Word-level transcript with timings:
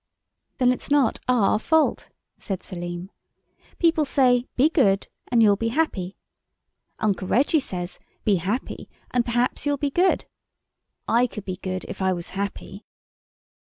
"Then 0.57 0.71
it's 0.71 0.89
not 0.89 1.19
our 1.27 1.59
fault," 1.59 2.09
said 2.39 2.63
Selim. 2.63 3.11
"People 3.77 4.03
say 4.03 4.47
be 4.55 4.67
good 4.67 5.07
and 5.27 5.43
you'll 5.43 5.55
be 5.55 5.67
happy. 5.67 6.17
Uncle 6.97 7.27
Reggy 7.27 7.59
says, 7.59 7.99
'Be 8.23 8.37
happy, 8.37 8.89
and 9.11 9.23
perhaps 9.23 9.63
you'll 9.63 9.77
be 9.77 9.91
good.' 9.91 10.25
I 11.07 11.27
could 11.27 11.45
be 11.45 11.57
good 11.57 11.85
if 11.87 12.01
I 12.01 12.13
was 12.13 12.31
happy." 12.31 12.83